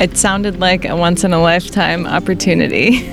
[0.00, 3.08] It sounded like a once in a lifetime opportunity.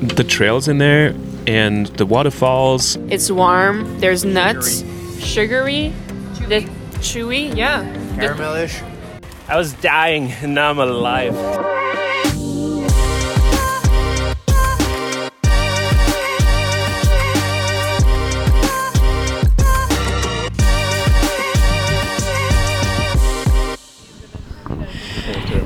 [0.00, 1.14] the trails in there
[1.46, 2.96] and the waterfalls.
[3.08, 4.00] It's warm.
[4.00, 4.82] There's nuts,
[5.20, 5.92] sugary,
[6.48, 6.62] the
[7.00, 7.84] chewy, yeah.
[8.16, 8.82] Caramelish.
[9.48, 11.34] I was dying and now I'm alive.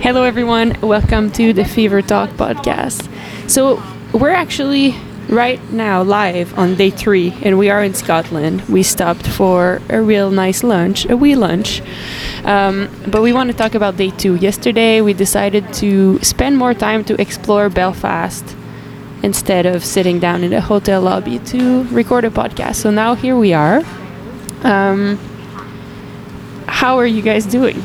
[0.09, 0.75] Hello, everyone.
[0.80, 3.07] Welcome to the Fever Talk podcast.
[3.46, 3.82] So,
[4.14, 4.96] we're actually
[5.29, 8.63] right now live on day three, and we are in Scotland.
[8.71, 11.82] We stopped for a real nice lunch, a wee lunch.
[12.44, 14.36] Um, but we want to talk about day two.
[14.36, 18.57] Yesterday, we decided to spend more time to explore Belfast
[19.22, 22.77] instead of sitting down in a hotel lobby to record a podcast.
[22.77, 23.82] So now here we are.
[24.63, 25.18] Um,
[26.66, 27.82] how are you guys doing?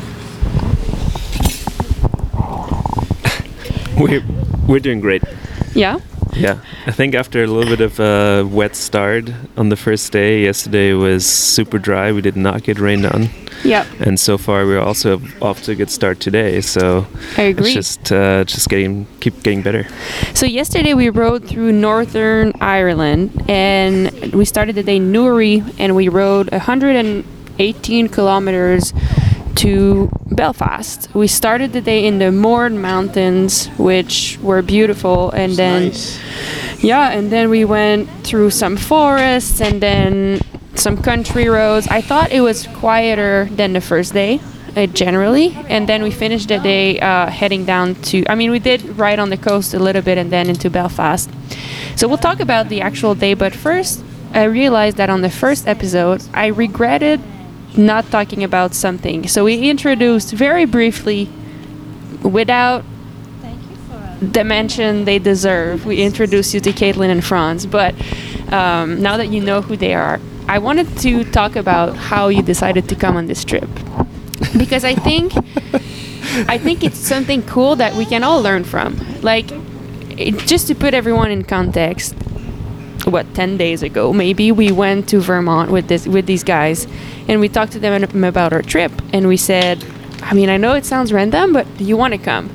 [4.00, 4.24] We're,
[4.68, 5.24] we're doing great.
[5.76, 6.00] Yeah?
[6.36, 6.60] Yeah.
[6.88, 10.94] I think after a little bit of a wet start on the first day, yesterday
[10.94, 12.12] was super dry.
[12.12, 13.30] We did not get rained on.
[13.64, 13.86] Yeah.
[14.00, 16.62] And so far, we're also off to a good start today.
[16.62, 17.06] So
[17.38, 17.68] I agree.
[17.68, 19.88] it's just uh, just getting keep getting better.
[20.34, 25.96] So yesterday we rode through Northern Ireland and we started the day in Newry and
[25.96, 28.92] we rode 118 kilometers
[29.56, 31.10] to Belfast.
[31.14, 36.20] We started the day in the Mourne Mountains, which were beautiful, and then Nice.
[36.84, 40.42] yeah, and then we went through some forests and then
[40.76, 41.88] some country roads.
[41.88, 44.40] I thought it was quieter than the first day,
[44.76, 45.56] uh, generally.
[45.70, 49.20] And then we finished the day uh, heading down to, I mean, we did ride
[49.20, 51.30] on the coast a little bit and then into Belfast.
[51.96, 55.68] So we'll talk about the actual day, but first, I realized that on the first
[55.68, 57.22] episode, I regretted
[57.78, 59.28] not talking about something.
[59.28, 61.30] So we introduced very briefly,
[62.22, 62.84] without
[64.22, 65.86] the mention they deserve.
[65.86, 67.94] We introduced you to Caitlin and Franz, but
[68.54, 72.42] um, now that you know who they are, I wanted to talk about how you
[72.42, 73.70] decided to come on this trip
[74.58, 75.34] because I think
[76.48, 78.98] I think it's something cool that we can all learn from.
[79.22, 79.52] Like,
[80.18, 82.16] it, just to put everyone in context,
[83.06, 86.88] what ten days ago maybe we went to Vermont with this with these guys,
[87.28, 89.84] and we talked to them um, about our trip, and we said,
[90.22, 92.50] I mean, I know it sounds random, but do you want to come?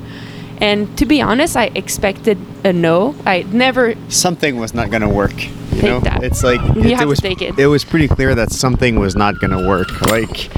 [0.61, 3.15] And to be honest, I expected a no.
[3.25, 5.33] I never Something was not gonna work.
[5.71, 6.23] You know, that.
[6.23, 7.19] it's like You it, have to was.
[7.21, 7.57] take it.
[7.57, 10.01] It was pretty clear that something was not gonna work.
[10.07, 10.49] Like,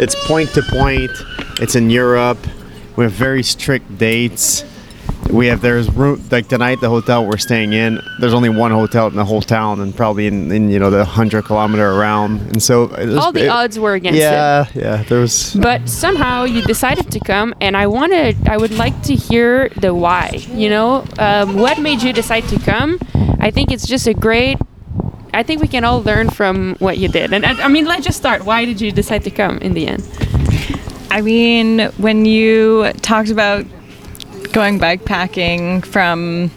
[0.00, 1.12] it's point to point.
[1.60, 2.38] It's in Europe.
[2.96, 4.64] We have very strict dates.
[5.30, 8.00] We have there's room like tonight the hotel we're staying in.
[8.20, 11.04] There's only one hotel in the whole town, and probably in, in you know the
[11.04, 12.40] hundred kilometer around.
[12.52, 14.22] And so it was- all the it- odds were against it.
[14.22, 15.02] Yeah, yeah.
[15.02, 15.54] There was.
[15.54, 19.92] but somehow you decided to come and i wanted i would like to hear the
[19.94, 22.98] why you know um, what made you decide to come
[23.40, 24.56] i think it's just a great
[25.34, 28.04] i think we can all learn from what you did and i, I mean let's
[28.04, 30.02] just start why did you decide to come in the end
[31.10, 33.64] I mean, when you talked about
[34.56, 36.50] going bikepacking from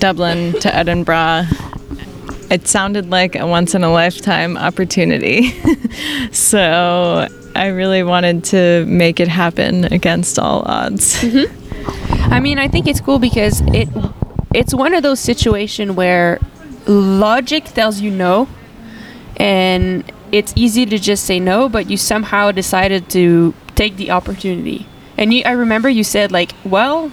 [0.00, 1.44] Dublin to Edinburgh,
[2.50, 5.50] it sounded like a once in a lifetime opportunity.
[6.32, 11.22] so I really wanted to make it happen against all odds.
[11.22, 12.32] Mm-hmm.
[12.32, 13.88] i mean i think it's cool because it
[14.54, 16.40] it's one of those situations where
[16.86, 18.48] logic tells you no
[19.36, 24.86] and it's easy to just say no but you somehow decided to take the opportunity
[25.16, 27.10] and you, i remember you said like well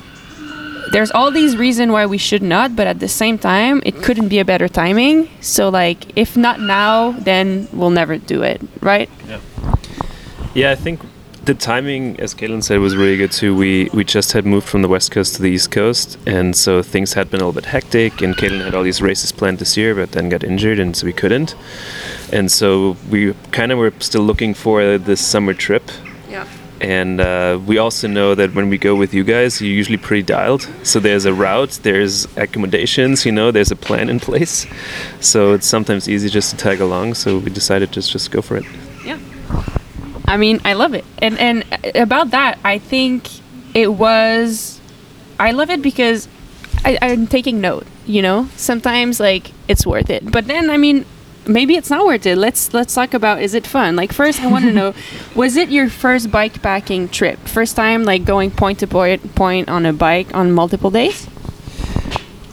[0.92, 4.28] there's all these reasons why we should not but at the same time it couldn't
[4.28, 9.10] be a better timing so like if not now then we'll never do it right
[9.28, 9.40] Yeah,
[10.56, 11.02] Yeah, I think
[11.46, 13.56] the timing, as Caitlin said, was really good too.
[13.56, 16.84] We we just had moved from the west coast to the east coast, and so
[16.84, 18.22] things had been a little bit hectic.
[18.22, 21.06] And Caitlin had all these races planned this year, but then got injured, and so
[21.06, 21.56] we couldn't.
[22.32, 25.90] And so we kind of were still looking for this summer trip.
[26.30, 26.46] yeah
[26.82, 30.24] And uh, we also know that when we go with you guys, you're usually pretty
[30.24, 30.68] dialed.
[30.84, 34.66] So there's a route, there's accommodations, you know, there's a plan in place.
[35.20, 37.16] So it's sometimes easy just to tag along.
[37.16, 38.66] So we decided just just go for it.
[39.04, 39.20] Yeah.
[40.26, 41.06] I mean, I love it.
[41.18, 41.66] And and
[41.96, 43.28] about that, I think
[43.74, 44.80] it was
[45.40, 46.28] I love it because
[46.86, 48.48] I, I'm taking note, you know?
[48.56, 50.32] Sometimes like it's worth it.
[50.32, 51.06] But then I mean
[51.50, 52.38] maybe it's not worth it.
[52.38, 53.96] Let's let's talk about is it fun?
[53.96, 54.94] Like first I want to know
[55.36, 57.40] was it your first bike packing trip?
[57.48, 61.28] First time like going point to point point on a bike on multiple days?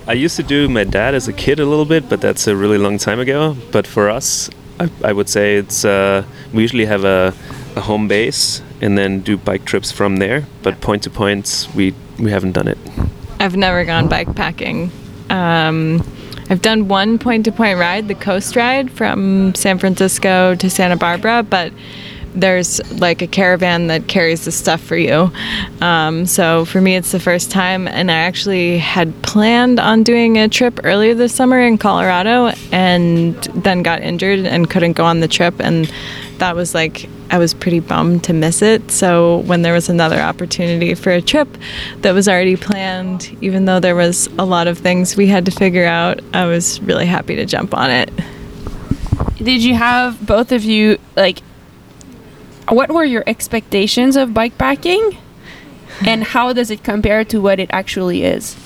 [0.09, 2.55] I used to do my dad as a kid a little bit, but that's a
[2.55, 3.57] really long time ago.
[3.73, 4.49] But for us,
[4.79, 7.35] I, I would say it's uh, we usually have a,
[7.75, 10.47] a home base and then do bike trips from there.
[10.63, 12.79] But point to points, we we haven't done it.
[13.41, 14.91] I've never gone bike packing.
[15.29, 16.07] Um,
[16.49, 20.97] I've done one point to point ride, the coast ride from San Francisco to Santa
[20.97, 21.73] Barbara, but
[22.35, 25.33] there's like a caravan that carries the stuff for you.
[25.81, 30.37] Um, so for me, it's the first time, and I actually had planned on doing
[30.37, 35.21] a trip earlier this summer in Colorado, and then got injured and couldn't go on
[35.21, 35.91] the trip, and
[36.39, 38.91] that was like I was pretty bummed to miss it.
[38.91, 41.49] So when there was another opportunity for a trip
[41.99, 45.51] that was already planned, even though there was a lot of things we had to
[45.51, 48.11] figure out, I was really happy to jump on it.
[49.39, 51.41] Did you have both of you like?
[52.69, 55.17] What were your expectations of bike packing,
[56.05, 58.57] and how does it compare to what it actually is?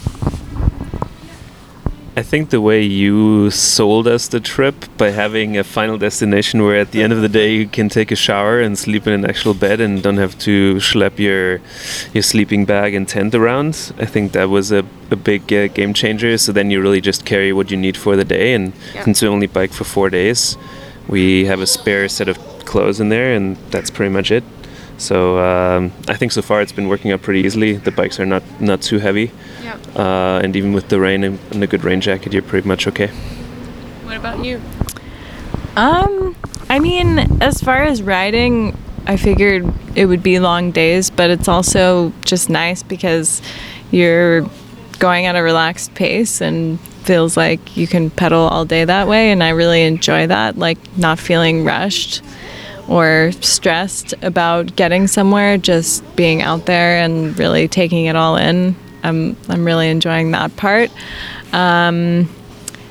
[2.21, 6.79] I think the way you sold us the trip by having a final destination where
[6.79, 9.25] at the end of the day you can take a shower and sleep in an
[9.25, 11.63] actual bed and don't have to schlep your
[12.13, 13.71] your sleeping bag and tent around.
[13.99, 16.37] I think that was a, a big uh, game changer.
[16.37, 18.53] So then you really just carry what you need for the day.
[18.53, 19.05] And Yeah.
[19.05, 20.59] since we only bike for four days,
[21.09, 24.45] we have a spare set of clothes in there, and that's pretty much it.
[24.99, 27.73] So um, I think so far it's been working out pretty easily.
[27.87, 29.31] The bikes are not not too heavy.
[29.71, 30.03] Yeah.
[30.03, 32.87] Uh, and even with the rain and, and a good rain jacket, you're pretty much
[32.87, 33.09] okay.
[34.05, 34.61] What about you?
[35.77, 36.35] Um,
[36.69, 38.77] I mean, as far as riding,
[39.07, 43.41] I figured it would be long days, but it's also just nice because
[43.91, 44.49] you're
[44.99, 49.31] going at a relaxed pace and feels like you can pedal all day that way
[49.31, 52.23] and I really enjoy that, like not feeling rushed
[52.89, 58.75] or stressed about getting somewhere, just being out there and really taking it all in.
[59.03, 60.91] I'm I'm really enjoying that part.
[61.53, 62.29] Um,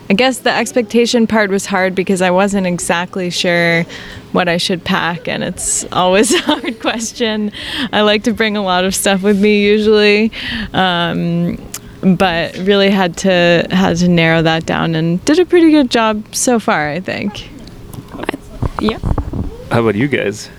[0.09, 3.83] I guess the expectation part was hard because I wasn't exactly sure
[4.31, 7.51] what I should pack, and it's always a hard question.
[7.93, 10.31] I like to bring a lot of stuff with me usually,
[10.73, 11.63] um,
[12.01, 16.23] but really had to had to narrow that down and did a pretty good job
[16.33, 16.89] so far.
[16.89, 17.49] I think.
[18.81, 18.97] Yeah.
[19.71, 20.49] How about you guys?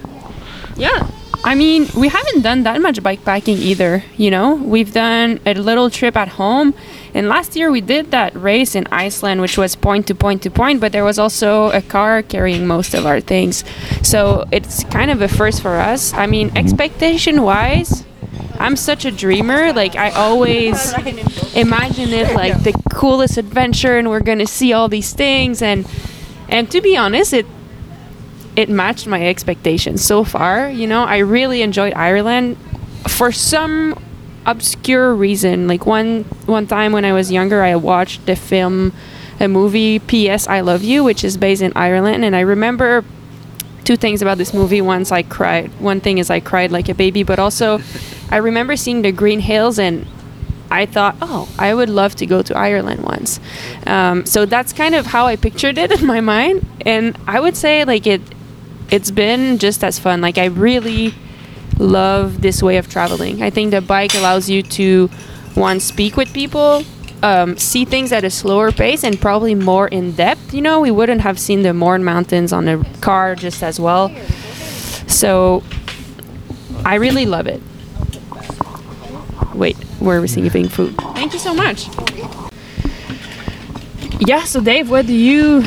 [0.76, 1.11] Yeah.
[1.42, 4.54] I mean, we haven't done that much bikepacking either, you know?
[4.54, 6.75] We've done a little trip at home.
[7.14, 10.50] And last year we did that race in Iceland, which was point to point to
[10.50, 13.64] point, but there was also a car carrying most of our things.
[14.02, 16.12] So it's kind of a first for us.
[16.12, 16.58] I mean, mm-hmm.
[16.58, 18.04] expectation wise,
[18.58, 19.72] I'm such a dreamer.
[19.72, 20.92] Like, I always
[21.54, 25.62] imagine it like the coolest adventure, and we're gonna see all these things.
[25.62, 25.88] And,
[26.50, 27.46] and to be honest, it
[28.56, 30.70] it matched my expectations so far.
[30.70, 32.56] You know, I really enjoyed Ireland
[33.08, 33.94] for some
[34.47, 35.69] obscure reason.
[35.69, 38.93] Like one one time when I was younger, I watched the film,
[39.38, 40.47] a movie P.S.
[40.49, 43.05] I Love You, which is based in Ireland, and I remember
[43.85, 44.81] two things about this movie.
[44.81, 45.70] Once I cried.
[45.81, 47.81] One thing is I cried like a baby, but also
[48.31, 50.06] I remember seeing the Green Hills and.
[50.73, 53.41] I thought, oh, I would love to go to Ireland once.
[53.88, 57.56] Um, so that's kind of how I pictured it in my mind, and I would
[57.56, 58.20] say like it,
[58.90, 60.20] it's been just as fun.
[60.20, 61.14] Like I really
[61.78, 63.42] love this way of traveling.
[63.42, 65.08] I think the bike allows you to
[65.54, 66.84] one speak with people,
[67.22, 70.52] um, see things at a slower pace, and probably more in depth.
[70.54, 74.14] You know, we wouldn't have seen the Mourne Mountains on a car just as well.
[75.06, 75.62] So
[76.84, 77.62] I really love it.
[79.54, 80.97] Wait, where are we're receiving food.
[81.14, 81.88] Thank you so much.
[84.20, 85.62] Yeah, so Dave, what do you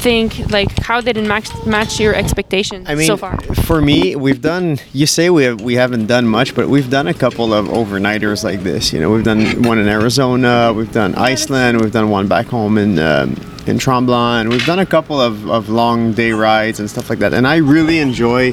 [0.00, 0.50] think?
[0.50, 3.38] Like, how did it match match your expectations I mean, so far?
[3.68, 4.78] for me, we've done.
[4.92, 8.42] You say we have, we haven't done much, but we've done a couple of overnighters
[8.44, 8.92] like this.
[8.92, 12.78] You know, we've done one in Arizona, we've done Iceland, we've done one back home
[12.78, 13.30] in um,
[13.66, 14.48] in Tremblant.
[14.48, 17.32] We've done a couple of, of long day rides and stuff like that.
[17.34, 18.52] And I really enjoy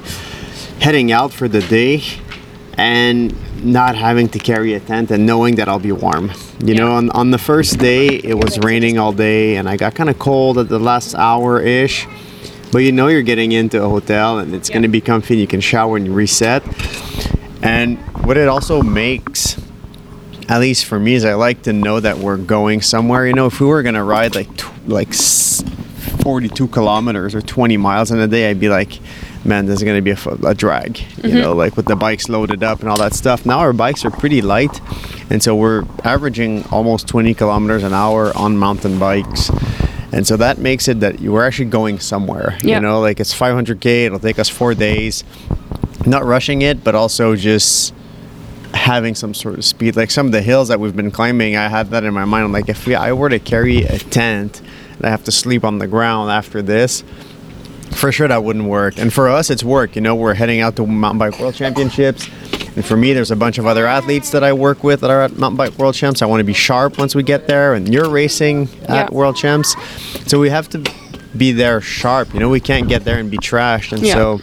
[0.79, 2.03] heading out for the day
[2.77, 3.33] and
[3.65, 6.31] not having to carry a tent and knowing that I'll be warm.
[6.63, 9.95] You know, on, on the first day, it was raining all day and I got
[9.95, 12.07] kind of cold at the last hour ish.
[12.71, 15.41] But you know, you're getting into a hotel and it's going to be comfy and
[15.41, 16.63] you can shower and reset.
[17.63, 19.59] And what it also makes,
[20.47, 23.25] at least for me, is I like to know that we're going somewhere.
[23.25, 24.49] You know, if we were going to ride like,
[24.87, 28.99] like 42 kilometers or 20 miles in a day, I'd be like,
[29.45, 30.11] man, this is going to be
[30.45, 31.37] a drag, you mm-hmm.
[31.37, 33.45] know, like with the bikes loaded up and all that stuff.
[33.45, 34.81] Now our bikes are pretty light,
[35.29, 39.49] and so we're averaging almost 20 kilometers an hour on mountain bikes.
[40.11, 42.57] And so that makes it that we're actually going somewhere.
[42.63, 42.75] Yeah.
[42.75, 45.23] You know, like it's 500k, it'll take us four days.
[46.05, 47.93] Not rushing it, but also just
[48.73, 49.95] having some sort of speed.
[49.95, 52.45] Like some of the hills that we've been climbing, I had that in my mind.
[52.45, 54.61] I'm like, if we, I were to carry a tent
[54.95, 57.03] and I have to sleep on the ground after this,
[57.97, 58.97] for sure that wouldn't work.
[58.97, 59.95] And for us, it's work.
[59.95, 62.29] You know, we're heading out to mountain bike world championships.
[62.75, 65.21] And for me, there's a bunch of other athletes that I work with that are
[65.21, 66.21] at mountain bike world champs.
[66.21, 67.73] I want to be sharp once we get there.
[67.73, 69.07] And you're racing at Yeah.
[69.11, 69.75] world champs,
[70.27, 70.83] so we have to
[71.35, 72.33] be there sharp.
[72.33, 73.91] You know, we can't get there and be trashed.
[73.93, 74.13] And Yeah.
[74.13, 74.41] so,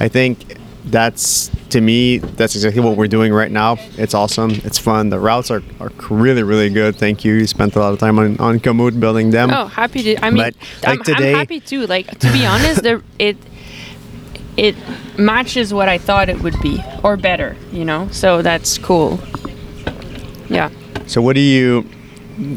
[0.00, 3.76] I think that's to me that's exactly what we're doing right now.
[3.96, 4.50] It's awesome.
[4.64, 5.10] It's fun.
[5.10, 6.96] The routes are, are really really good.
[6.96, 7.34] Thank you.
[7.34, 9.50] You spent a lot of time on on Komoot building them.
[9.50, 10.24] Oh, happy to.
[10.24, 10.54] I mean, But,
[10.88, 11.86] I'm, like, today- I'm happy too.
[11.86, 13.36] Like to be honest, there it
[14.56, 14.74] it
[15.18, 17.56] matches what I thought it would be, or better.
[17.72, 19.20] You know, so that's cool.
[20.48, 20.70] Yeah.
[21.06, 21.82] So what do you?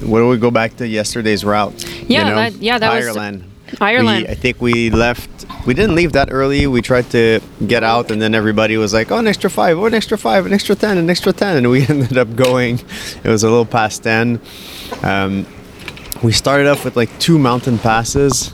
[0.06, 1.74] What do we go back to yesterday's route?
[2.08, 3.46] Yeah, that- yeah, that was- Ireland.
[3.80, 4.26] Ireland.
[4.28, 5.30] We, I think we left.
[5.66, 6.68] We didn't leave that early.
[6.68, 9.86] We tried to get out, and then everybody was like, "Oh, an extra five, oh,
[9.86, 11.58] an extra five, an extra ten, an extra 10.
[11.58, 12.80] and we ended up going.
[13.24, 14.42] It was a little past ten.
[15.04, 15.46] Um,
[16.24, 18.50] we started off with like two mountain passes,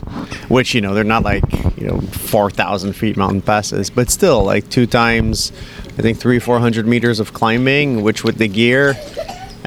[0.48, 1.44] which you know they're not like
[1.76, 5.52] you know four thousand feet mountain passes, but still like two times,
[5.98, 8.94] I think three four hundred meters of climbing, which with the gear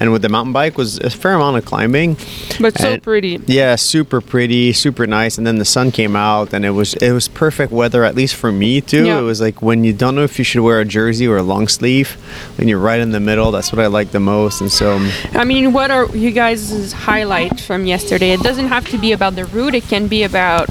[0.01, 2.17] and with the mountain bike was a fair amount of climbing.
[2.60, 3.39] But so And- pretty.
[3.46, 5.38] Yeah, super pretty, super nice.
[5.38, 8.36] And then the sun came out, and it was it was perfect weather, at least
[8.36, 9.05] for me too.
[9.05, 9.20] Yeah.
[9.20, 11.43] It was like when you don't know if you should wear a jersey or a
[11.43, 12.17] long sleeve,
[12.58, 13.51] and you're right in the middle.
[13.51, 14.60] That's what I like the most.
[14.62, 14.98] And so.
[15.34, 18.31] I mean, what are you guys' highlight from yesterday?
[18.31, 19.75] It doesn't have to be about the route.
[19.75, 20.67] It can be about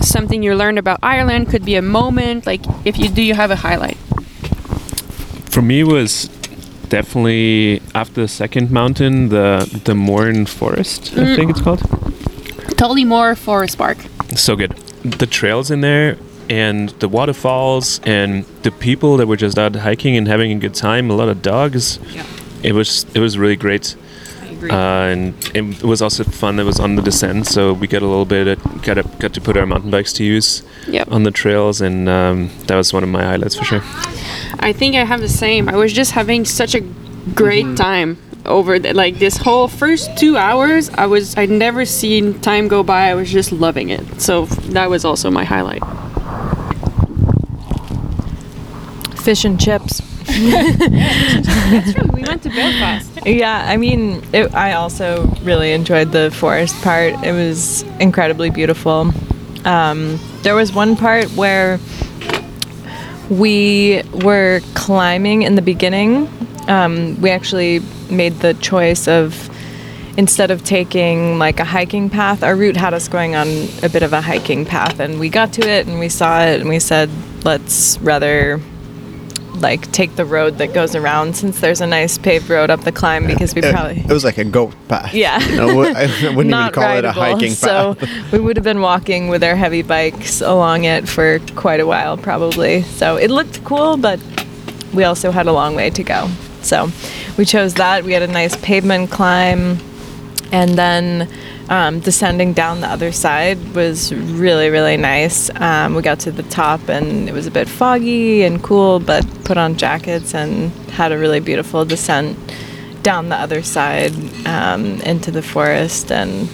[0.00, 1.50] something you learned about Ireland.
[1.50, 2.46] Could be a moment.
[2.46, 3.98] Like, if you do, you have a highlight.
[5.50, 6.30] For me, was
[6.90, 11.80] definitely after the second mountain, the the Mourne Forest, I think it's called.
[12.80, 13.98] Tollymore Forest Park.
[14.36, 14.72] So good.
[15.20, 16.16] The trails in there
[16.50, 20.74] and the waterfalls and the people that were just out hiking and having a good
[20.74, 21.10] time.
[21.10, 21.98] A lot of dogs.
[22.12, 22.24] Yeah.
[22.62, 23.96] It was it was really great.
[24.70, 26.58] Uh, and it was also fun.
[26.60, 29.32] It was on the descent, so we got a little bit of, got a, got
[29.32, 31.10] to put our mountain bikes to use Yep.
[31.10, 33.82] on the trails, and um, that was one of my highlights for sure.
[34.58, 35.68] I think I have the same.
[35.68, 36.80] I was just having such a
[37.34, 40.90] great time over the, like this whole first two hours.
[40.90, 43.10] I was I'd never seen time go by.
[43.10, 44.20] I was just loving it.
[44.20, 45.82] So that was also my highlight.
[49.18, 50.00] Fish and chips.
[50.26, 52.08] That's true.
[52.12, 53.26] we went to Belfast.
[53.26, 57.12] Yeah, I mean, it, I also really enjoyed the forest part.
[57.24, 59.12] It was incredibly beautiful.
[59.64, 61.78] Um, there was one part where
[63.30, 66.28] we were climbing in the beginning.
[66.68, 69.48] Um, we actually made the choice of
[70.16, 73.46] instead of taking like a hiking path, our route had us going on
[73.82, 76.60] a bit of a hiking path, and we got to it and we saw it
[76.60, 77.08] and we said,
[77.44, 78.60] let's rather
[79.60, 82.92] like take the road that goes around since there's a nice paved road up the
[82.92, 85.14] climb because we It, probably it was like a goat path.
[85.14, 85.40] Yeah.
[85.46, 87.96] You know, I wouldn't even not call it a rideable, hiking so
[88.32, 92.16] we would have been walking with our heavy bikes along it for quite a while
[92.16, 92.82] probably.
[92.82, 94.20] So it looked cool but
[94.94, 96.28] we also had a long way to go.
[96.62, 96.90] So
[97.38, 98.04] we chose that.
[98.04, 99.78] We had a nice pavement climb.
[100.52, 101.28] And then
[101.70, 105.48] um, descending down the other side was really really nice.
[105.54, 109.24] Um, we got to the top and it was a bit foggy and cool but
[109.44, 112.36] put on jackets and had a really beautiful descent
[113.02, 114.12] down the other side
[114.46, 116.12] um, into the forest.
[116.12, 116.48] And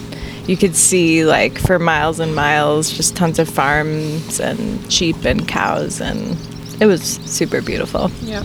[0.46, 5.48] you could see like for miles and miles just tons of farms and sheep and
[5.48, 6.00] cows.
[6.00, 6.36] And
[6.80, 8.10] it was super beautiful.
[8.22, 8.44] Yeah.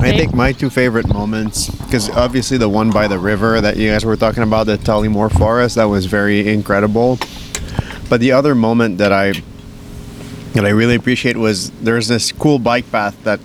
[0.00, 3.90] I think my two favorite moments, because obviously the one by the river that you
[3.90, 7.18] guys were talking about, the Tollymore Forest, that was very incredible.
[8.08, 9.32] But the other moment that I
[10.52, 13.40] that I really appreciate was there's this cool bike path that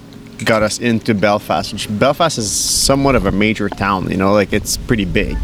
[0.46, 4.54] got us into Belfast, which Belfast is somewhat of a major town, you know, like
[4.54, 5.38] it's pretty big.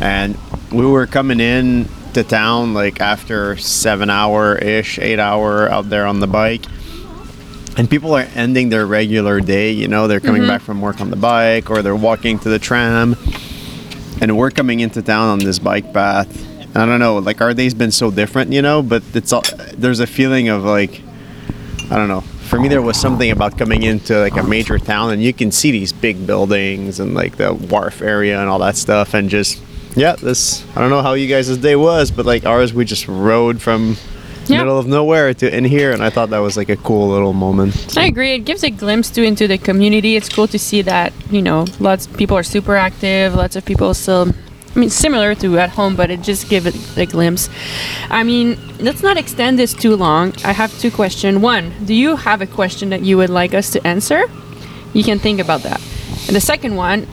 [0.00, 0.38] And
[0.72, 6.06] we were coming in to town like after seven hour ish, eight hour out there
[6.06, 6.64] on the bike
[7.76, 10.50] and people are ending their regular day you know they're coming mm-hmm.
[10.50, 13.16] back from work on the bike or they're walking to the tram.
[14.20, 16.30] And we're coming into town on this bike path.
[16.60, 19.44] And i don't know like our day's been so different you know but it's all
[19.74, 21.02] there's a feeling of like
[21.90, 22.20] i don't know.
[22.20, 25.50] For me there was something about coming into like a major town and you can
[25.50, 29.60] see these big buildings and like the wharf area and all that stuff and just
[29.96, 33.08] yeah this i don't know how you guys' day was but like ours we just
[33.08, 33.96] rode from
[34.48, 34.58] Yeah.
[34.58, 37.32] middle of nowhere to in here and i thought that was like a cool little
[37.32, 38.32] moment I agree.
[38.34, 40.16] It gives a glimpse to into the community.
[40.16, 43.34] It's cool to see that you know lots of people are super active.
[43.34, 44.28] Lots of people still.
[44.74, 47.48] I mean, similar to at home, but it just gives it a glimpse.
[48.10, 50.32] I mean, let's not extend this too long.
[50.44, 51.38] I have two questions.
[51.38, 54.24] One, do you have a question that you would like us to answer?
[54.92, 55.80] You can think about that.
[56.26, 57.06] And the second one,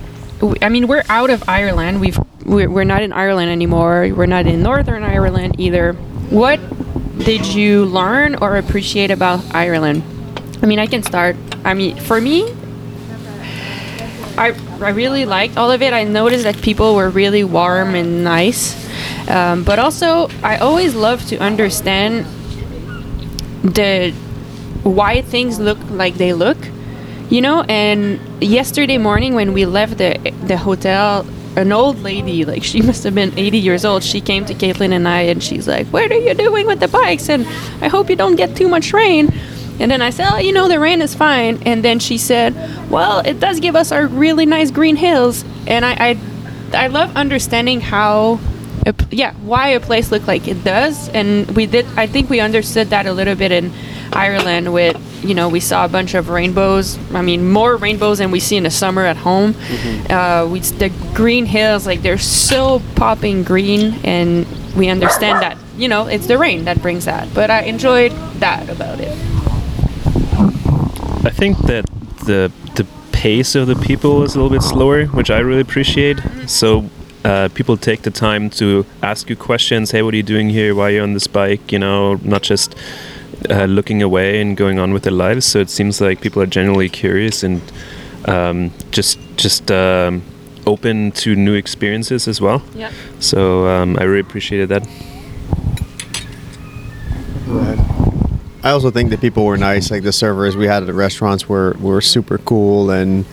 [0.62, 2.02] I mean, we're out of Ireland.
[2.02, 4.10] We've we're, we're not in Ireland anymore.
[4.16, 5.94] We're not in Northern Ireland either.
[6.32, 6.60] What
[7.24, 10.04] did you learn or appreciate about Ireland?
[10.62, 11.36] I mean, I can start.
[11.64, 12.52] I mean, for me,
[14.38, 15.94] I, I really liked all of it.
[15.94, 18.76] I noticed that people were really warm and nice.
[19.30, 22.26] Um, but also, I always love to understand
[23.64, 24.12] the
[24.84, 26.58] why things look like they look,
[27.30, 27.62] you know.
[27.64, 31.26] And yesterday morning, when we left the the hotel,
[31.56, 34.94] an old lady, like she must have been 80 years old, she came to Caitlin
[34.94, 37.30] and I, and she's like, "What are you doing with the bikes?
[37.30, 37.46] And
[37.82, 39.32] I hope you don't get too much rain."
[39.82, 41.62] And then I said, oh, you know, the rain is fine.
[41.66, 42.54] And then she said,
[42.92, 45.44] well, it does give us our really nice green hills.
[45.66, 46.20] And I, I,
[46.74, 48.40] I love understanding how,
[48.86, 51.10] a yeah, why a place look like it does.
[51.10, 53.74] And we did, I think we understood that a little bit in
[54.14, 56.98] Ireland with, you know, we saw a bunch of rainbows.
[57.14, 59.56] I mean, more rainbows than we see in the summer at home.
[60.10, 64.00] Uh, we, the green hills, like they're so popping green.
[64.04, 67.34] And we understand that, you know, it's the rain that brings that.
[67.34, 69.18] But I enjoyed that about it.
[71.24, 71.86] I think that
[72.26, 76.20] the the pace of the people is a little bit slower, which I really appreciate.
[76.48, 76.90] So
[77.24, 79.92] uh, people take the time to ask you questions.
[79.92, 80.74] Hey, what are you doing here?
[80.74, 81.72] Why are you on this bike?
[81.72, 82.76] You know, not just
[83.50, 85.46] uh, looking away and going on with their lives.
[85.46, 87.62] So it seems like people are generally curious and
[88.26, 90.22] um, just just um,
[90.66, 92.62] open to new experiences as well.
[92.76, 92.92] Yeah.
[93.20, 94.88] So um, I really appreciated that.
[98.64, 99.90] I also think that people were nice.
[99.90, 103.26] Like the servers we had at the restaurants were were super cool, and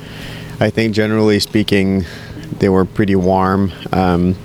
[0.59, 2.07] I think generally speaking,
[2.59, 3.73] they were pretty warm.
[3.93, 4.37] Um,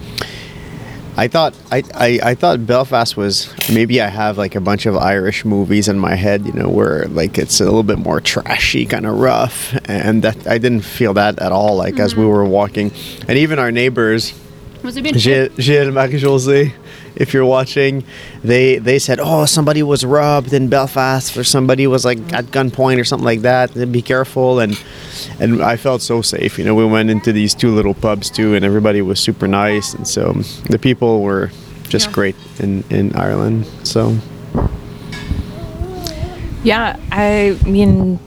[1.15, 4.97] I thought I, I, I thought Belfast was maybe I have like a bunch of
[4.97, 8.85] Irish movies in my head, you know, where like it's a little bit more trashy,
[8.85, 11.75] kind of rough, and that I didn't feel that at all.
[11.75, 12.31] Like as we mm-hmm.
[12.31, 12.91] were walking,
[13.27, 14.33] and even our neighbors,
[14.81, 16.73] Was it been Gilles, Gilles Marie José,
[17.15, 18.03] if you're watching,
[18.43, 22.99] they they said, oh, somebody was robbed in Belfast, or somebody was like at gunpoint
[22.99, 23.73] or something like that.
[23.91, 24.81] Be careful, and
[25.39, 26.57] and I felt so safe.
[26.57, 29.93] You know, we went into these two little pubs too, and everybody was super nice,
[29.93, 30.33] and so
[30.69, 31.51] the people were
[31.89, 32.13] just Yeah.
[32.13, 33.65] great in in Ireland.
[33.83, 34.15] So
[36.63, 38.19] Yeah, I mean,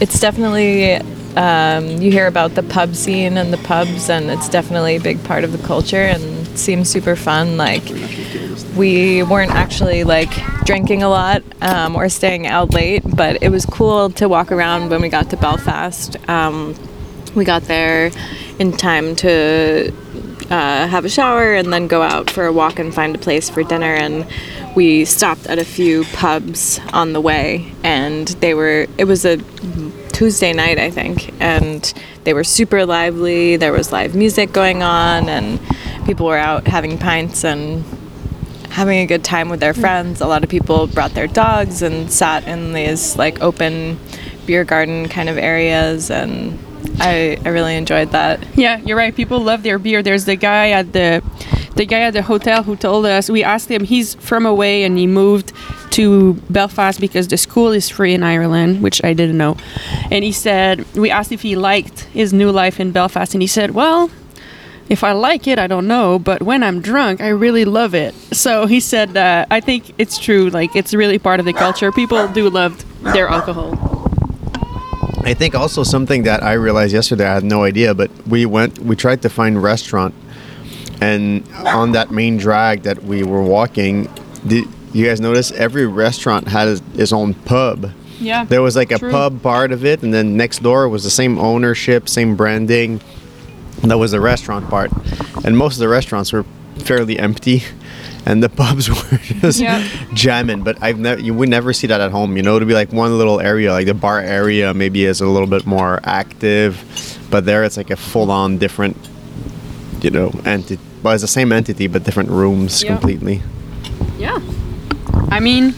[0.00, 1.00] it's definitely.
[1.36, 5.22] Um, you hear about the pub scene and the pubs, and it's definitely a big
[5.24, 6.22] part of the culture and
[6.56, 7.58] it seems super fun.
[7.58, 7.84] Like,
[8.76, 10.30] we weren't actually like
[10.64, 14.88] drinking a lot um, or staying out late, but it was cool to walk around
[14.88, 16.16] when we got to Belfast.
[16.30, 16.74] Um,
[17.34, 18.10] we got there
[18.58, 19.92] in time to
[20.48, 23.50] uh, have a shower and then go out for a walk and find a place
[23.50, 23.92] for dinner.
[23.92, 24.26] And
[24.74, 29.36] we stopped at a few pubs on the way, and they were, it was a
[30.12, 31.92] Tuesday night, I think, and
[32.24, 33.56] they were super lively.
[33.56, 35.60] There was live music going on, and
[36.06, 37.84] people were out having pints and
[38.70, 39.80] having a good time with their mm.
[39.80, 40.20] friends.
[40.20, 43.98] A lot of people brought their dogs and sat in these like open
[44.46, 46.58] beer garden kind of areas, and
[47.00, 48.46] I, I really enjoyed that.
[48.56, 49.14] Yeah, you're right.
[49.14, 50.02] People love their beer.
[50.02, 51.22] There's the guy at the
[51.74, 54.96] the guy at the hotel who told us we asked him he's from away and
[54.96, 55.52] he moved
[55.90, 59.58] to Belfast because the school is free in Ireland, which I didn't know.
[60.10, 63.46] And he said we asked if he liked his new life in Belfast and he
[63.46, 64.10] said, "Well,
[64.88, 68.14] if I like it, I don't know, but when I'm drunk, I really love it."
[68.32, 71.92] So he said that I think it's true like it's really part of the culture.
[71.92, 73.76] People do love their alcohol.
[75.24, 78.78] I think also something that I realized yesterday, I had no idea, but we went,
[78.78, 80.14] we tried to find restaurant,
[81.00, 84.08] and on that main drag that we were walking,
[84.46, 87.90] did you guys notice every restaurant had his own pub?
[88.20, 88.44] Yeah.
[88.44, 89.10] There was like a True.
[89.10, 93.00] pub part of it, and then next door was the same ownership, same branding.
[93.82, 94.90] That was the restaurant part,
[95.44, 96.44] and most of the restaurants were
[96.78, 97.62] fairly empty,
[98.24, 99.86] and the pubs were just Yeah.
[100.14, 100.62] jamming.
[100.62, 102.36] But I've never, you would never see that at home.
[102.36, 105.26] You know, to be like one little area, like the bar area, maybe is a
[105.26, 106.82] little bit more active,
[107.30, 108.96] but there it's like a full-on different,
[110.00, 110.80] you know, entity.
[111.02, 112.92] Well, it's the same entity, but different rooms Yeah.
[112.96, 113.42] completely.
[114.18, 114.38] Yeah.
[115.30, 115.74] I mean,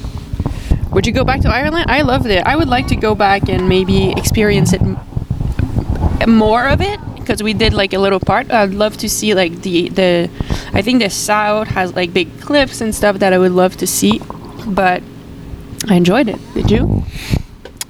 [0.92, 1.86] would you go back to Ireland?
[1.90, 2.42] I loved it.
[2.46, 4.98] I would like to go back and maybe experience it m-
[6.28, 8.50] more of it because we did like a little part.
[8.50, 10.30] I'd love to see like the the
[10.72, 13.86] I think the south has like big cliffs and stuff that I would love to
[13.86, 14.20] see,
[14.66, 15.02] but
[15.88, 16.40] I enjoyed it.
[16.54, 17.04] Did you?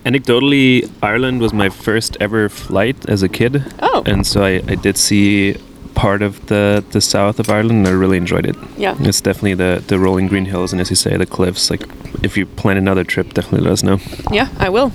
[0.05, 3.63] Anecdotally, Ireland was my first ever flight as a kid.
[3.81, 4.03] Oh.
[4.07, 5.57] And so I, I did see
[5.95, 8.57] part of the, the south of Ireland and I really enjoyed it.
[8.77, 8.97] Yeah.
[9.01, 11.71] It's definitely the, the rolling green hills and as you say, the cliffs.
[11.71, 11.83] Like
[12.23, 13.99] if you plan another trip, definitely let us know.
[14.31, 14.93] Yeah, I will.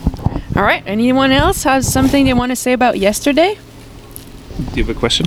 [0.55, 0.83] All right.
[0.87, 3.57] Anyone else has something they want to say about yesterday?
[4.57, 5.25] Do you have a question?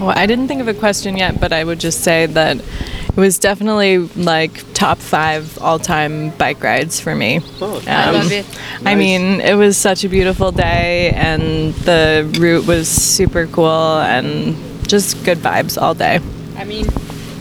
[0.00, 3.16] Oh, I didn't think of a question yet, but I would just say that it
[3.16, 7.40] was definitely like top five all-time bike rides for me.
[7.60, 8.46] Oh, I Um, love it.
[8.84, 14.56] I mean, it was such a beautiful day, and the route was super cool, and
[14.88, 16.20] just good vibes all day.
[16.58, 16.84] I mean,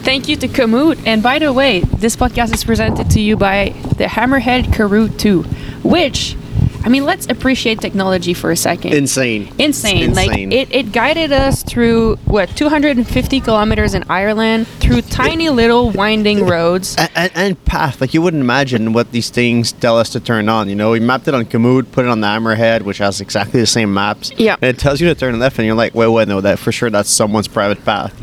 [0.03, 0.99] thank you to Komoot.
[1.05, 5.41] And by the way, this podcast is presented to you by the Hammerhead Karoo 2,
[5.83, 6.35] which,
[6.83, 8.93] I mean, let's appreciate technology for a second.
[8.93, 9.53] Insane.
[9.59, 10.09] insane.
[10.09, 10.51] It's Like insane.
[10.51, 16.95] it, it guided us through what 250 kilometers in Ireland through tiny little winding roads.
[16.97, 20.49] and, and, and path like you wouldn't imagine what these things tell us to turn
[20.49, 23.21] on you know we mapped it on Komoot put it on the Hammerhead which has
[23.21, 24.55] exactly the same maps Yeah.
[24.61, 26.71] and it tells you to turn left and you're like wait wait no that for
[26.71, 28.13] sure that's someone's private path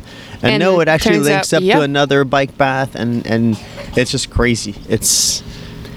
[0.42, 1.76] and, And no it it actually links out- up yep.
[1.78, 3.58] to another bike path and and
[3.96, 5.42] it's just crazy it's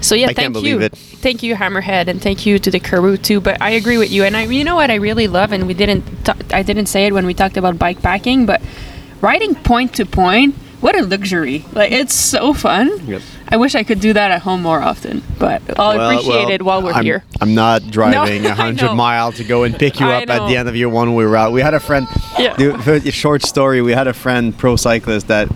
[0.02, 3.40] So yeah, I thank you, thank you, Hammerhead, and thank you to the Karoo too.
[3.40, 5.74] But I agree with you, and I, you know what I really love, and we
[5.74, 8.60] didn't, t- I didn't say it when we talked about bike packing, but
[9.20, 11.64] riding point to point, what a luxury!
[11.72, 13.06] Like it's so fun.
[13.06, 13.22] Yep.
[13.48, 16.50] I wish I could do that at home more often, but I'll well- appreciate well,
[16.50, 17.22] it while we're I'm, here.
[17.40, 20.68] I'm not driving No, 100 mile to go and pick you up at the end
[20.68, 21.52] of your one way route.
[21.52, 22.56] We had a friend, Yeah.
[22.56, 25.48] the- a short story, we had a friend, pro cyclist, that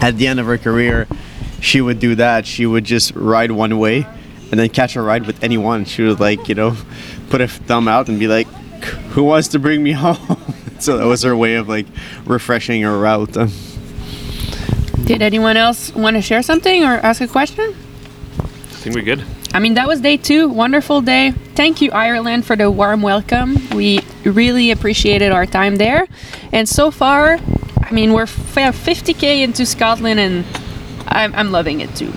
[0.00, 1.08] at the end of her career,
[1.60, 2.46] she would do that.
[2.46, 4.06] She would just ride one way
[4.50, 5.84] and then catch a ride with anyone.
[5.84, 6.76] She would, like, you know,
[7.28, 8.46] put a thumb out and be like,
[9.12, 10.38] who wants to bring me home?
[10.78, 11.86] so that was her way of, like,
[12.24, 13.32] refreshing her route.
[15.04, 17.74] Did anyone else want to share something or ask a question?
[18.38, 19.24] I think we're good.
[19.52, 20.48] I mean, that was day two.
[20.48, 21.32] Wonderful day.
[21.56, 23.56] Thank you, Ireland, for the warm welcome.
[23.74, 26.06] We really appreciated our time there.
[26.52, 27.38] And so far,
[27.82, 30.44] I mean, we're 50k into Scotland, and
[31.10, 32.12] I'm, I'm loving it too.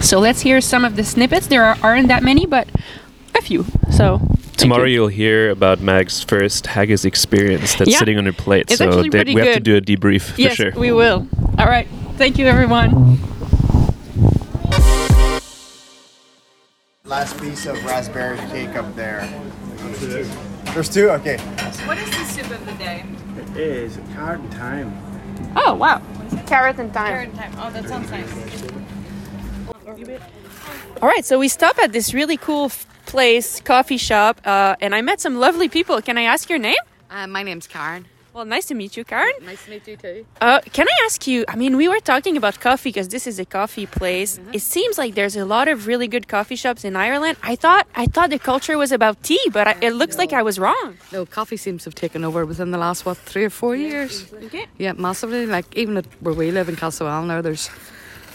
[0.00, 1.48] So let's hear some of the snippets.
[1.48, 2.68] There are, aren't that many, but
[3.36, 3.64] a few.
[3.90, 4.20] So
[4.56, 4.94] Tomorrow you.
[4.94, 7.98] you'll hear about Mag's first haggis experience that's Yeah.
[7.98, 8.62] sitting on her plate.
[8.68, 10.72] It's so actually that pretty we have to do a debrief for yes, sure.
[10.76, 11.26] we will.
[11.58, 11.86] All right.
[12.16, 13.18] Thank you, everyone.
[17.04, 19.26] Last piece of raspberry cake up there.
[20.74, 21.10] There's two?
[21.10, 21.38] Okay.
[21.86, 23.04] What is the soup of the day?
[23.38, 25.17] It is card and thyme.
[25.56, 26.02] Oh, wow.
[26.46, 27.32] Carrot and thyme.
[27.32, 27.52] time.
[27.58, 28.62] Oh, that sounds nice.
[31.00, 34.94] All right, so we stop at this really cool f- place, coffee shop, uh, and
[34.94, 36.00] I met some lovely people.
[36.02, 36.76] Can I ask your name?
[37.10, 38.06] Uh, my name's Karen.
[38.34, 39.32] Well, nice to meet you, Karen.
[39.42, 40.26] Nice to meet you too.
[40.40, 41.44] Uh, can I ask you?
[41.48, 44.38] I mean, we were talking about coffee because this is a coffee place.
[44.52, 47.36] It seems like there's a lot of really good coffee shops in Ireland.
[47.42, 50.42] I thought I thought the culture was about tea, but I, it looks like I
[50.42, 50.96] was wrong.
[51.12, 54.32] No, coffee seems to have taken over within the last what three or four years.
[54.32, 54.66] Okay.
[54.78, 55.46] Yeah, massively.
[55.46, 57.68] Like even at where we live in Castlewell now, there's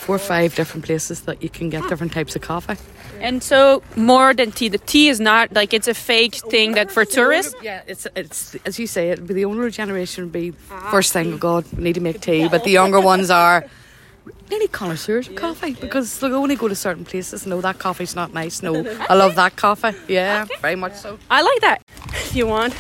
[0.04, 2.76] four or five different places that you can get different types of coffee.
[3.24, 6.92] And so more than tea, the tea is not like it's a fake thing that
[6.92, 7.56] for tourists.
[7.64, 9.26] Yeah, it's it's as you say, it.
[9.26, 10.52] The older generation would be
[10.92, 11.34] first thing.
[11.34, 12.50] Oh God, we need to make tea.
[12.50, 13.66] But the younger ones are
[14.50, 17.48] nearly connoisseurs of coffee because they only go to certain places.
[17.48, 18.62] No, that coffee's not nice.
[18.62, 18.76] No,
[19.10, 19.96] I love that coffee.
[20.08, 21.18] Yeah, very much so.
[21.32, 21.82] I like that.
[22.10, 22.76] If you want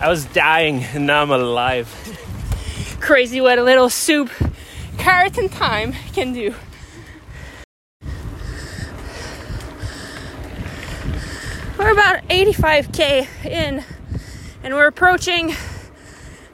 [0.00, 1.88] I was dying and now I'm alive.
[3.00, 4.30] crazy what a little soup,
[4.98, 6.54] carrot and thyme can do.
[11.86, 13.84] We're about 85k in,
[14.64, 15.54] and we're approaching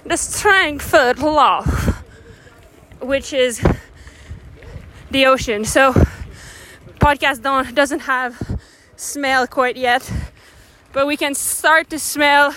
[0.05, 1.63] the Strangford Lough,
[3.01, 3.67] which is
[5.11, 5.65] the ocean.
[5.65, 5.95] So,
[7.01, 8.61] podcast don't doesn't have
[8.97, 10.13] smell quite yet,
[10.93, 12.55] but we can start to smell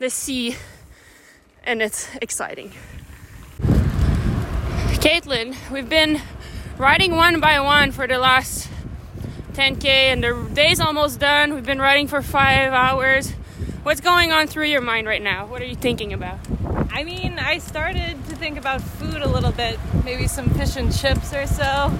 [0.00, 0.56] the sea,
[1.62, 2.72] and it's exciting.
[4.98, 6.20] Caitlin, we've been
[6.76, 8.68] riding one by one for the last
[9.54, 11.54] 10k, and the day's almost done.
[11.54, 13.30] We've been riding for five hours.
[13.84, 15.46] What's going on through your mind right now?
[15.46, 16.38] What are you thinking about?
[16.90, 19.78] I mean, I started to think about food a little bit.
[20.04, 21.62] Maybe some fish and chips or so.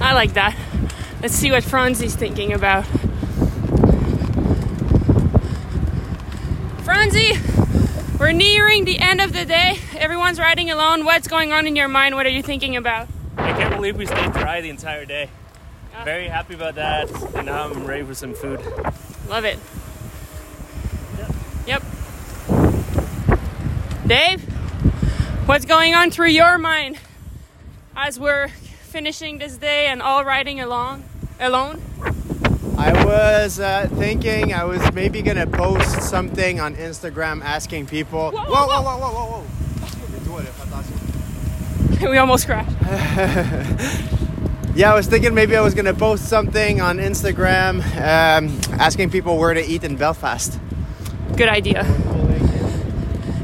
[0.00, 0.56] I like that.
[1.20, 2.86] Let's see what Franzi's thinking about.
[6.82, 7.32] Franzi,
[8.18, 9.78] we're nearing the end of the day.
[9.98, 11.04] Everyone's riding alone.
[11.04, 12.14] What's going on in your mind?
[12.14, 13.08] What are you thinking about?
[13.36, 15.28] I can't believe we stayed dry the entire day.
[16.04, 18.60] Very happy about that, and now I'm ready for some food.
[19.28, 19.58] Love it.
[21.18, 21.30] Yep.
[21.66, 21.82] yep.
[24.06, 24.42] Dave,
[25.46, 26.98] what's going on through your mind
[27.94, 31.04] as we're finishing this day and all riding along
[31.38, 31.82] alone?
[32.78, 38.30] I was uh, thinking I was maybe gonna post something on Instagram asking people.
[38.30, 39.44] Whoa, whoa, whoa, whoa, whoa,
[42.00, 42.10] whoa!
[42.10, 42.76] we almost crashed.
[44.72, 49.36] Yeah, I was thinking maybe I was gonna post something on Instagram um, asking people
[49.36, 50.58] where to eat in Belfast.
[51.36, 51.82] Good idea.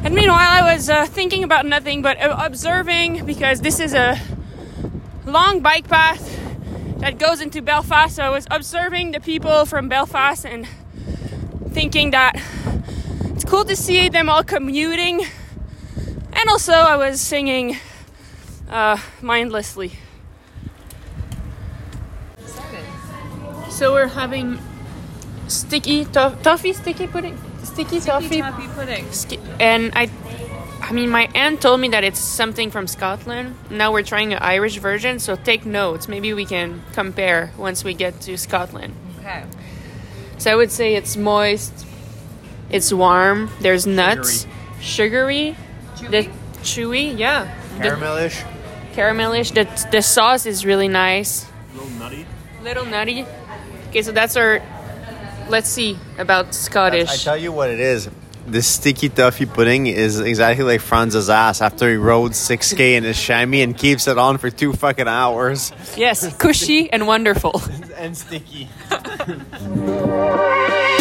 [0.05, 4.21] And meanwhile, I was uh, thinking about nothing but observing because this is a
[5.25, 6.39] long bike path
[6.99, 8.15] that goes into Belfast.
[8.15, 10.69] So I was observing the people from Belfast and
[11.73, 12.41] thinking that
[13.35, 15.27] it's cool to see them all commuting.
[16.33, 17.79] And also, I was singing
[18.71, 19.99] uh, mindlessly.
[23.77, 24.59] So we're having
[25.49, 28.41] sticky to- toffee sticky pudding, sticky, toffee,
[28.75, 29.05] pudding.
[29.13, 30.09] ski- and I,
[30.81, 33.55] I mean, my aunt told me that it's something from Scotland.
[33.71, 36.09] Now we're trying an Irish version, so take notes.
[36.09, 38.95] Maybe we can compare once we get to Scotland.
[39.21, 39.45] Okay.
[40.39, 41.73] So I would say it's moist,
[42.71, 43.51] it's warm.
[43.61, 44.47] There's nuts,
[44.81, 45.55] sugary,
[46.11, 46.31] the
[46.63, 48.43] chewy, yeah, the Caramelish.
[48.95, 49.53] caramelish.
[49.53, 51.45] The the sauce is really nice.
[51.45, 52.27] A little nutty.
[52.63, 53.27] little nutty.
[53.97, 54.61] Okay, so that's our.
[55.49, 57.09] Let's see about Scottish.
[57.09, 58.11] I tell you what it is.
[58.47, 63.19] This sticky toffee pudding is exactly like Franz's ass after he rode 6k in his
[63.19, 65.73] chamois and keeps it on for two fucking hours.
[65.97, 67.63] Yes, cushy and wonderful.
[67.97, 68.69] And sticky.